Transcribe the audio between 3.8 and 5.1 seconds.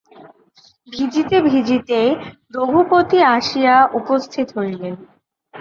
উপস্থিত হইলেন।